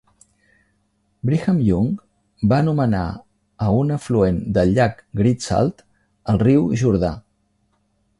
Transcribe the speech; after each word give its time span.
Brigham 1.29 1.57
Young 1.65 1.91
va 2.53 2.59
nomenar 2.69 3.03
a 3.65 3.67
un 3.81 3.93
afluent 3.97 4.39
del 4.59 4.73
llac 4.79 5.05
Great 5.21 5.47
Salt 5.49 5.85
el 6.35 6.41
"Riu 6.45 6.65
Jordà". 6.85 7.13